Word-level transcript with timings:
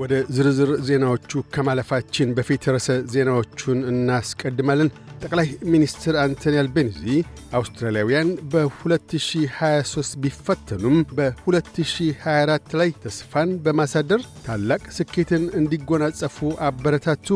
ወደ 0.00 0.14
ዝርዝር 0.34 0.70
ዜናዎቹ 0.88 1.40
ከማለፋችን 1.54 2.28
በፊት 2.36 2.62
ርዕሰ 2.70 2.90
ዜናዎቹን 3.12 3.78
እናስቀድማለን። 3.90 4.90
ጠቅላይ 5.22 5.48
ሚኒስትር 5.72 6.14
አንቶኒ 6.22 6.54
አልቤኒዚ 6.60 7.02
አውስትራሊያውያን 7.58 8.28
በ2023 8.52 10.16
ቢፈተኑም 10.22 10.96
በ2024 11.18 12.76
ላይ 12.80 12.90
ተስፋን 13.04 13.50
በማሳደር 13.66 14.22
ታላቅ 14.46 14.82
ስኬትን 14.98 15.44
እንዲጎናጸፉ 15.60 16.38
አበረታቱ። 16.68 17.28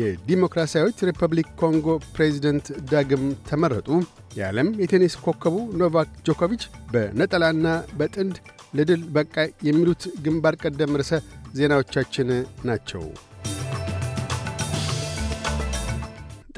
የዲሞክራሲያዊት 0.00 0.98
ሪፐብሊክ 1.08 1.48
ኮንጎ 1.60 1.86
ፕሬዚደንት 2.14 2.66
ዳግም 2.90 3.24
ተመረጡ። 3.48 3.88
የዓለም 4.38 4.68
የቴኒስ 4.82 5.16
ኮከቡ 5.24 5.56
ኖቫክ 5.80 6.10
ጆኮቪች 6.26 6.64
በነጠላና 6.92 7.66
በጥንድ 8.00 8.36
ለድል 8.74 9.02
በቃ 9.14 9.34
የሚሉት 9.66 10.02
ግንባር 10.24 10.54
ቀደም 10.62 10.96
ርዕሰ 11.00 11.12
ዜናዎቻችን 11.54 12.28
ናቸው። 12.64 13.02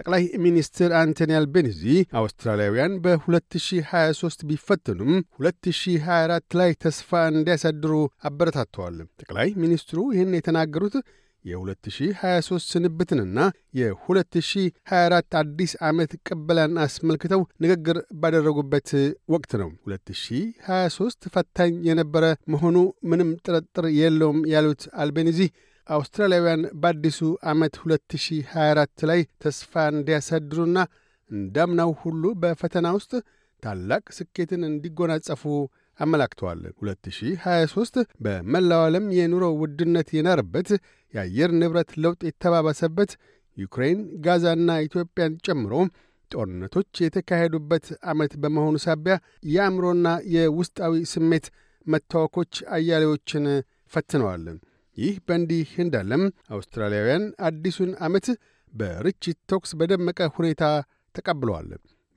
ጠቅላይ 0.01 0.23
ሚኒስትር 0.45 0.91
አንቶኒ 0.99 1.33
አልቤኒዚ 1.39 1.81
አውስትራሊያውያን 2.21 2.93
በ2023 3.05 4.45
ቢፈተኑም 4.51 5.13
2024 5.41 6.57
ላይ 6.61 6.71
ተስፋ 6.85 7.11
እንዲያሳድሩ 7.33 7.93
አበረታተዋል። 8.25 8.97
ጠቅላይ 9.23 9.51
ሚኒስትሩ 9.63 9.99
ይህን 10.15 10.33
የተናገሩት 10.39 10.97
የ2023 11.45 12.67
ስንብትንና 12.67 13.39
የ2024 13.79 15.39
አዲስ 15.41 15.73
ዓመት 15.89 16.13
ቅበላን 16.29 16.75
አስመልክተው 16.85 17.43
ንግግር 17.65 17.99
ባደረጉበት 18.23 18.91
ወቅት 19.35 19.53
ነው። 19.63 19.71
2023 19.89 21.29
ፈታኝ 21.35 21.75
የነበረ 21.89 22.25
መሆኑ 22.55 22.77
ምንም 23.11 23.31
ጥርጥር 23.47 23.87
የለውም 24.01 24.41
ያሉት 24.55 24.85
አልቤኒዚ 25.03 25.41
አውስትራሊያውያን 25.89 26.63
በአዲሱ 26.83 27.21
ዓመት 27.51 27.75
2024 27.85 29.07
ላይ 29.11 29.21
ተስፋ 29.45 29.73
እንዲያሳድሩና 29.93 30.79
እንዳምናው 31.31 31.91
ሁሉ 32.03 32.23
በፈተና 32.43 32.89
ውስጥ 32.97 33.13
ታላቅ 33.63 34.05
ስኬትን 34.19 34.63
እንዲጎናጸፉ 34.69 35.43
አመላክተዋል። 36.01 36.61
2023 36.81 37.97
በመላው 38.25 38.83
ዓለም 38.87 39.07
የኑሮ 39.17 39.47
ውድነት 39.61 40.09
የናረበት፣ 40.17 40.69
የአየር 41.15 41.53
ንብረት 41.61 41.91
ለውጥ 42.03 42.21
የተባባሰበት፣ 42.29 43.13
ዩክሬን፣ 43.57 43.99
ጋዛና 44.25 44.79
ኢትዮጵያን 44.87 45.39
ጨምሮ 45.47 45.73
ጦርነቶች 46.31 46.91
የተካሄዱበት 47.05 47.87
ዓመት 48.11 48.33
በመሆኑ 48.43 48.77
ሳቢያ 48.85 49.15
የአእምሮና 49.51 50.07
የውስጣዊ 50.35 50.95
ስሜት 51.13 51.47
መታወኮች 51.87 52.55
አያሌዎችን 52.77 53.47
ፈትነዋል። 53.93 54.45
ይህ 54.97 55.15
በእንዲህ 55.27 55.69
እንዳለም 55.85 56.23
አውስትራሊያውያን 56.55 57.25
አዲሱን 57.49 57.93
ዓመት 58.07 58.27
በርችት 58.73 59.39
ተኩስ 59.51 59.73
በደመቀ 59.81 60.29
ሁኔታ 60.37 60.65
ተቀብለዋል። 61.15 61.71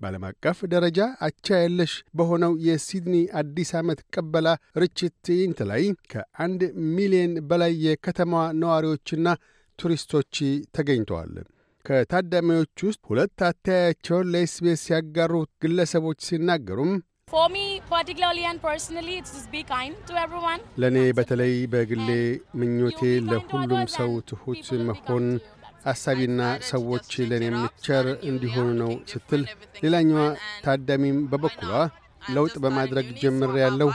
በዓለም 0.03 0.23
አቀፍ 0.27 0.59
ደረጃ 0.71 0.99
አቻ 1.25 1.57
የለሽ 1.59 1.91
በሆነው 2.17 2.53
የሲድኒ 2.65 3.15
አዲስ 3.39 3.71
ዓመት 3.79 3.99
ቀበላ 4.15 4.47
ርችት 4.81 5.13
ትዕይንት 5.27 5.59
ላይ 5.69 5.83
ከአንድ 6.13 6.61
ሚሊዮን 6.95 7.33
በላይ 7.49 7.73
የከተማዋ 7.85 8.43
ነዋሪዎችና 8.61 9.27
ቱሪስቶች 9.79 10.35
ተገኝተዋል። 10.77 11.33
ከታዳሚዎች 11.85 12.83
ውስጥ 12.87 13.01
ሁለት 13.09 13.39
አተያያቸውን 13.47 14.29
ለኤስቢኤስ 14.33 14.83
ያጋሩ 14.93 15.33
ግለሰቦች 15.63 16.19
ሲናገሩም 16.27 16.93
ለእኔ 20.79 20.97
በተለይ 21.17 21.53
በግሌ 21.71 22.09
ምኞቴ 22.59 22.99
ለሁሉም 23.29 23.83
ሰው 23.95 24.11
ትሑት 24.29 24.67
መሆን 24.89 25.25
አሳቢና 25.85 26.41
ሰዎች 26.69 27.09
ለእኔ 27.29 27.45
የምቸር 27.49 28.07
እንዲሆኑ 28.29 28.67
ነው 28.81 28.91
ስትል፣ 29.11 29.41
ሌላኛዋ 29.83 30.21
ታዳሚም 30.65 31.17
በበኩሏ 31.31 31.71
ለውጥ 32.29 32.55
በማድረግ 32.63 33.07
ጀምር 33.21 33.53
ያለው 33.63 33.89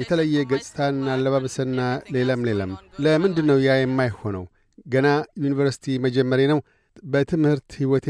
የተለየ 0.00 0.44
ገጽታን 0.50 0.98
አለባበስና 1.14 1.80
ሌላም 2.16 2.44
ሌላም። 2.48 2.72
ለምንድን 3.04 3.46
ነው 3.50 3.58
ያ 3.64 3.72
የማይሆነው? 3.78 4.44
ገና 4.86 5.08
ዩኒቨርሲቲ 5.42 5.96
መጀመሬ 6.04 6.40
ነው። 6.52 6.60
በትምህርት 7.04 7.70
ሕይወቴ 7.80 8.06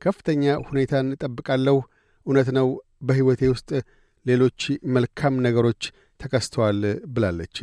ከፍተኛ 0.00 0.54
ሁኔታን 0.68 1.12
እጠብቃለሁ። 1.14 1.78
እውነት 2.26 2.48
ነው፣ 2.58 2.68
በሕይወቴ 3.02 3.42
ውስጥ 3.52 3.70
ሌሎች 4.26 4.60
መልካም 4.94 5.36
ነገሮች 5.46 5.82
ተከስተዋል 6.20 6.80
ብላለች። 7.14 7.56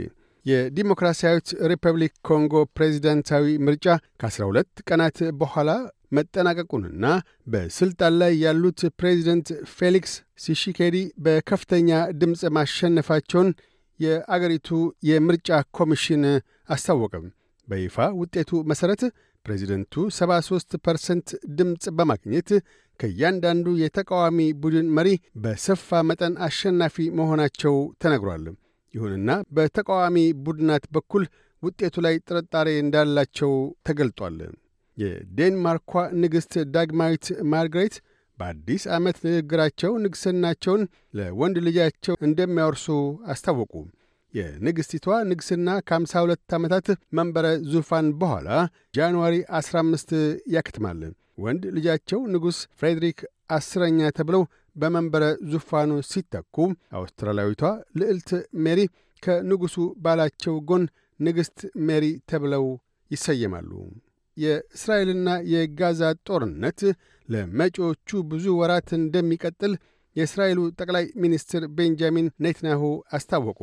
የዲሞክራሲያዊት 0.45 1.49
ሪፐብሊክ 1.71 2.13
ኮንጎ 2.27 2.53
ፕሬዚዳንታዊ 2.77 3.45
ምርጫ 3.67 3.87
ከ12 4.21 4.83
ቀናት 4.89 5.17
በኋላ 5.41 5.69
መጠናቀቁንና 6.11 7.05
በሥልጣን 7.47 8.13
ላይ 8.21 8.31
ያሉት 8.43 8.79
ፕሬዚደንት 8.99 9.47
ፌሊክስ 9.73 10.13
ሲሺኬዲ 10.43 10.95
በከፍተኛ 11.25 11.89
ድምፅ 12.21 12.41
ማሸነፋቸውን 12.57 13.49
የአገሪቱ 13.99 14.69
የምርጫ 15.09 15.49
ኮሚሽን 15.77 16.23
አስታወቀም። 16.69 17.25
በይፋ 17.67 18.07
ውጤቱ 18.21 18.61
መሠረት 18.71 19.01
ፕሬዚደንቱ 19.45 19.93
73 20.15 20.77
ፐርሰንት 20.85 21.27
ድምፅ 21.57 21.85
በማግኘት 21.97 22.49
ከእያንዳንዱ 22.99 23.67
የተቃዋሚ 23.81 24.39
ቡድን 24.63 24.87
መሪ 24.97 25.09
በሰፋ 25.43 26.01
መጠን 26.09 26.33
አሸናፊ 26.47 26.97
መሆናቸው 27.19 27.75
ተነግሯል። 28.03 28.45
ይሁንና 28.93 29.31
በተቃዋሚ 29.55 30.17
ቡድናት 30.45 30.85
በኩል 30.95 31.23
ውጤቱ 31.63 31.95
ላይ 32.05 32.15
ጥርጣሬ 32.27 32.69
እንዳላቸው 32.83 33.51
ተገልጧል። 33.87 34.37
የዴንማርኳ 34.97 35.91
ንግሥት 36.21 36.53
ዳግማዊት 36.75 37.25
ማርግሬት 37.53 37.95
በአዲስ 38.37 38.83
ዓመት 38.97 39.17
ንግግራቸው 39.27 39.91
ንግሥናቸውን 40.03 40.83
ለወንድ 41.17 41.57
ልጃቸው 41.67 42.15
እንደሚያወርሱ 42.27 42.87
አስታወቁ። 43.33 43.73
የንግሥቲቷ 44.33 45.05
ንግሥና 45.29 45.69
ከ52 45.87 46.55
ዓመታት 46.57 46.87
መንበረ 47.17 47.45
ዙፋን 47.71 48.07
በኋላ 48.21 48.49
ጃንዋሪ 48.97 49.35
15 49.59 50.11
ያክትማል። 50.55 50.99
ወንድ 51.43 51.63
ልጃቸው 51.75 52.19
ንጉሥ 52.33 52.57
ፍሬድሪክ 52.79 53.19
አስረኛ 53.49 54.09
ተብለው 54.17 54.43
በመንበረ 54.79 55.23
ዙፋኑ 55.51 55.91
ሲተኩ 56.09 56.55
አውስትራሊያዊቷ 56.99 57.63
ልዕልት 57.99 58.31
ሜሪ 58.65 58.79
ከንጉሡ 59.23 59.75
ባላቸው 60.03 60.55
ጎን 60.69 60.83
ንግሥት 61.19 61.59
ሜሪ 61.87 62.05
ተብለው 62.31 62.65
ይሰየማሉ። 63.11 63.71
የእስራኤልና 64.37 65.29
የጋዛ 65.53 66.01
ጦርነት 66.27 66.81
ለመጪዎቹ 67.29 68.19
ብዙ 68.29 68.45
ወራት 68.59 68.89
እንደሚቀጥል 68.99 69.73
የእስራኤሉ 70.15 70.59
ጠቅላይ 70.79 71.05
ሚኒስትር 71.23 71.63
ቤንጃሚን 71.77 72.27
ኔትንያሁ 72.45 72.83
አስታወቁ። 73.17 73.59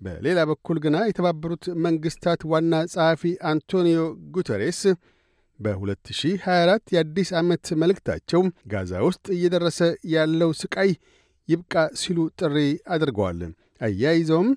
በሌላ 0.00 0.40
በኩል 0.50 0.76
ግና 0.84 0.96
የተባበሩት 1.08 1.64
መንግሥታት 1.84 2.40
ዋና 2.52 2.74
ጸሐፊ 2.92 3.22
አንቶኒዮ 3.50 4.00
ጉተሬስ 4.36 4.80
በ2024 5.58 6.94
የአዲስ 6.94 7.30
ዓመት 7.40 7.66
መልእክታቸው 7.82 8.42
ጋዛ 8.72 9.02
ውስጥ 9.08 9.24
እየደረሰ 9.36 9.80
ያለው 10.14 10.50
ስቃይ 10.60 10.90
ይብቃ 11.48 11.74
ሲሉ 12.00 12.18
ጥሪ 12.40 12.56
አድርገዋል። 12.94 13.40
አያይዘውም 13.80 14.50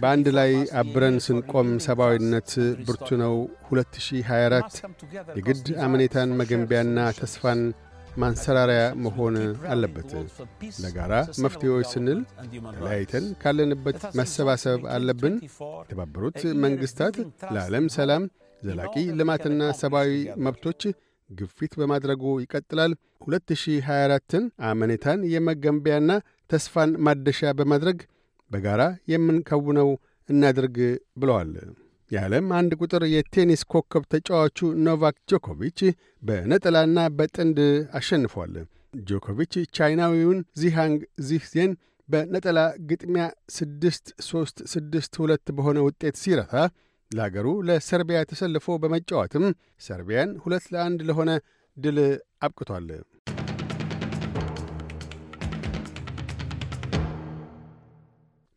በአንድ 0.00 0.26
ላይ 0.38 0.50
አብረን 0.80 1.16
ስንቆም 1.24 1.68
ሰብአዊነት 1.84 2.50
ብርቱ 2.86 3.08
ነው። 3.22 3.34
2024 3.70 4.80
የግድ 5.38 5.66
አመኔታን 5.84 6.34
መገንቢያና 6.40 6.98
ተስፋን 7.20 7.60
ማንሰራሪያ 8.16 8.82
መሆን 9.04 9.36
አለበት። 9.72 10.10
ለጋራ 10.82 11.12
መፍትሄዎች 11.44 11.86
ስንል 11.92 12.20
ተለያይተን 12.74 13.26
ካለንበት 13.42 14.00
መሰባሰብ 14.20 14.80
አለብን። 14.94 15.36
የተባበሩት 15.44 16.38
መንግሥታት 16.64 17.16
ለዓለም 17.54 17.86
ሰላም፣ 17.96 18.24
ዘላቂ 18.62 18.94
ልማትና 19.18 19.60
ሰብአዊ 19.80 20.10
መብቶች 20.46 20.82
ግፊት 21.30 21.72
በማድረጉ 21.80 22.22
ይቀጥላል። 22.42 22.92
2024ን 23.26 24.44
አመኔታን 24.68 25.20
የመገንቢያና 25.32 26.10
ተስፋን 26.50 26.92
ማደሻ 27.06 27.52
በማድረግ 27.58 27.98
በጋራ 28.50 28.82
የምንከውነው 29.12 29.90
እናድርግ 30.28 30.76
ብለዋል። 31.16 31.52
የዓለም 32.10 32.46
አንድ 32.58 32.72
ቁጥር 32.80 33.02
የቴኒስ 33.10 33.62
ኮከብ 33.72 34.04
ተጫዋቹ 34.12 34.58
ኖቫክ 34.86 35.16
ጆኮቪች 35.30 35.80
በነጠላና 36.22 36.98
በጥንድ 37.18 37.58
አሸንፏል። 37.98 38.54
ጆኮቪች 39.04 39.54
ቻይናዊውን 39.76 40.38
ዚሃንግ 40.60 41.00
ዚህዜን 41.28 41.72
በነጠላ 42.08 42.58
ግጥሚያ 42.90 43.24
6 43.56 43.90
3 44.28 44.64
6 44.72 44.98
2 45.20 45.52
በሆነ 45.58 45.78
ውጤት 45.86 46.16
ሲረታ 46.22 46.54
ለአገሩ 47.10 47.46
ለሰርቢያ 47.68 48.18
ተሰልፎ 48.30 48.76
በመጫወትም 48.82 49.46
ሰርቢያን 49.82 50.32
ሁለት 50.44 50.66
ለአንድ 50.74 51.00
ለሆነ 51.08 51.30
ድል 51.76 51.98
አብቅቷል። 52.46 52.88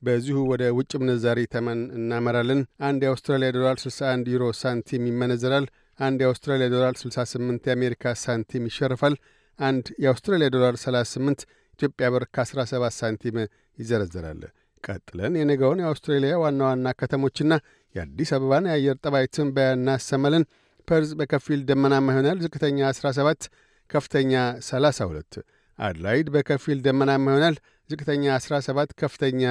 በዚሁ 0.03 0.37
ወደ 0.51 0.63
ውጭ 0.77 0.91
ምንዛሪ 1.01 1.39
ተመን 1.53 1.79
እናመራለን። 1.97 2.61
አንድ 2.87 3.01
የአውስትራሊያ 3.05 3.49
ዶላር 3.57 3.77
61 3.83 4.31
ዩሮ 4.33 4.45
ሳንቲም 4.61 5.03
ይመነዘራል። 5.09 5.65
አንድ 5.99 6.19
የአውስትራሊያ 6.23 6.67
ዶላር 6.75 6.93
68 7.01 7.69
የአሜሪካ 7.69 8.13
ሳንቲም 8.23 8.65
ይሸርፋል። 8.69 9.15
አንድ 9.59 9.85
የአውስትራሊያ 10.03 10.49
ዶላር 10.55 10.75
38 10.83 11.45
ኢትዮጵያ 11.75 12.07
ብር 12.13 12.23
ከ17 12.35 12.97
ሳንቲም 12.99 13.37
ይዘረዘራል። 13.77 14.41
ቀጥለን 14.83 15.33
የነገውን 15.39 15.81
የአውስትሬሊያ 15.81 16.33
ዋና 16.41 16.61
ዋና 16.69 16.87
ከተሞችና 16.99 17.53
የአዲስ 17.95 18.31
አበባን 18.37 18.67
የአየር 18.69 18.97
ጠባይ 19.03 19.25
ትንበያ 19.35 19.69
እናሰማለን። 19.77 20.43
ፐርዝ 20.87 21.11
በከፊል 21.19 21.59
ደመናማ 21.69 22.07
ይሆናል። 22.13 22.39
ዝቅተኛ 22.43 22.79
17፣ 22.93 23.45
ከፍተኛ 23.89 24.33
32። 24.67 25.37
አድላይድ 25.79 26.27
በከፊል 26.33 26.79
ደመናማ 26.85 27.25
ይሆናል። 27.31 27.55
ዝቅተኛ 27.89 28.25
17፣ 28.39 28.91
ከፍተኛ 29.01 29.43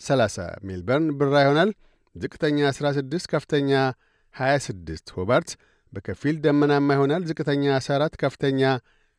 30። 0.00 0.38
ሜልበርን 0.62 1.06
ብራ 1.18 1.34
ይሆናል። 1.44 1.70
ዝቅተኛ 2.16 2.58
16፣ 2.72 3.26
ከፍተኛ 3.32 3.70
26። 4.34 5.14
ሆባርት 5.16 5.50
በከፊል 5.92 6.36
ደመናማ 6.44 6.88
ይሆናል። 6.96 7.22
ዝቅተኛ 7.30 7.64
14፣ 7.78 8.16
ከፍተኛ 8.22 8.60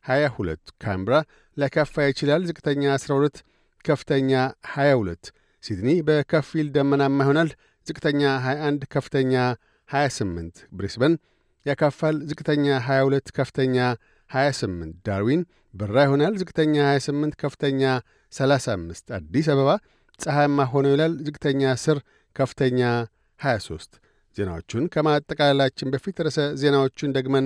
22። 0.06 0.74
ካንብራ 0.84 1.16
ሊያካፋ 1.58 1.96
ይችላል። 2.10 2.42
ዝቅተኛ 2.50 2.84
12፣ 2.98 3.38
ከፍተኛ 3.86 4.32
22። 4.74 5.32
ሲድኒ 5.64 5.90
በከፊል 6.08 6.68
ደመናማ 6.76 7.18
ይሆናል። 7.26 7.50
ዝቅተኛ 7.88 8.22
21፣ 8.46 8.86
ከፍተኛ 8.94 9.34
28። 9.90 10.64
ብሪስበን 10.72 11.14
ያካፋል። 11.66 12.16
ዝቅተኛ 12.30 12.66
22፣ 12.88 13.32
ከፍተኛ 13.38 13.78
28። 14.30 14.94
ዳርዊን 15.08 15.42
ብራ 15.74 15.96
ይሆናል። 16.08 16.34
ዝቅተኛ 16.42 16.76
28፣ 16.90 17.36
ከፍተኛ 17.44 17.82
35። 18.34 19.14
አዲስ 19.18 19.48
አበባ 19.54 19.70
ፀሐያማ 20.20 20.66
ሆኖ 20.72 20.86
ይላል። 20.94 21.14
ዝቅተኛ 21.26 21.62
10፣ 21.76 22.00
ከፍተኛ 22.36 22.80
23። 23.40 24.00
ዜናዎቹን 24.38 24.86
ከማጠቃለላችን 24.94 25.92
በፊት 25.94 26.18
ርዕሰ 26.26 26.40
ዜናዎቹን 26.62 27.14
ደግመን 27.18 27.46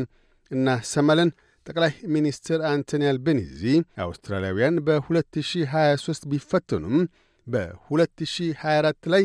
እናሰማለን። 0.52 1.30
ጠቅላይ 1.66 1.94
ሚኒስትር 2.14 2.60
አንቶኒ 2.70 3.04
አልቤኒዚ 3.10 3.62
አውስትራሊያውያን 4.06 4.76
በ2023 4.88 6.28
ቢፈተኑም 6.32 6.96
በ2024 7.48 9.10
ላይ 9.14 9.24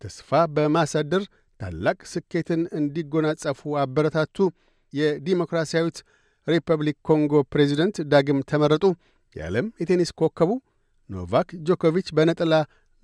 ተስፋ 0.00 0.40
በማሳደር 0.54 1.22
ታላቅ 1.60 1.98
ስኬትን 2.12 2.62
እንዲጎናጸፉ 2.78 3.60
አበረታቱ። 3.82 4.36
የዲሞክራሲያዊት 4.92 5.98
ሪፐብሊክ 6.46 6.96
ኮንጎ 7.08 7.34
ፕሬዚደንት 7.52 7.96
ዳግም 8.12 8.40
ተመረጡ። 8.50 8.84
የዓለም 9.36 9.66
የቴኒስ 9.82 10.10
ኮከቡ 10.20 10.50
ኖቫክ 11.10 11.48
ጆኮቪች 11.68 12.08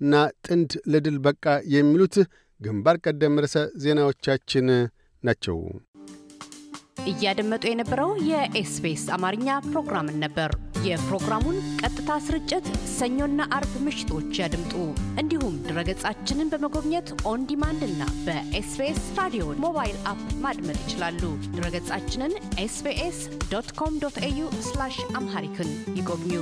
በነጠላና 0.01 0.13
ጥንድ 0.45 0.71
ለድል 0.91 1.17
በቃ። 1.25 1.43
የሚሉት 1.73 2.15
ግንባር 2.59 2.97
ቀደም 3.05 3.39
ርዕሰ 3.43 3.55
ዜናዎቻችን 3.83 4.67
ናቸው። 5.23 5.57
እያደመጡ 7.11 7.63
የነበረው 7.69 8.09
የኤስቢኤስ 8.29 9.03
አማርኛ 9.15 9.47
ፕሮግራምን 9.67 10.17
ነበር። 10.23 10.51
የፕሮግራሙን 10.87 11.57
ቀጥታ 11.81 12.11
ስርጭት 12.25 12.65
ሰኞና 12.95 13.41
አርብ 13.57 13.73
ምሽቶች 13.85 14.31
ያድምጡ። 14.41 14.73
እንዲሁም 15.21 15.55
ድረገጻችንን 15.67 16.51
በመጎብኘት 16.53 17.09
on 17.31 17.45
demand 17.51 17.83
እና 17.89 18.01
በኤስቢኤስ 18.25 19.03
ራዲዮ 19.19 19.45
mobile 19.65 19.99
app 20.11 20.23
ማድመጥ 20.45 20.79
ይችላሉ። 20.83 21.23
ድረገጻችንን 21.55 22.35
ኤስቢኤስ 22.65 23.19
dot 23.53 23.71
com 23.81 23.95
dot 24.03 24.19
au 24.23 24.41
Amharic 25.15 25.59
ን 25.59 25.71
ይጎብኙ። 25.99 26.33